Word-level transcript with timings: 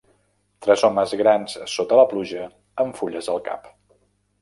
Tres 0.65 0.83
homes 0.87 1.13
grans 1.19 1.59
sota 1.75 2.01
la 2.01 2.07
pluja 2.17 2.49
amb 2.85 3.01
fulles 3.03 3.33
al 3.37 3.43
cap. 3.53 3.73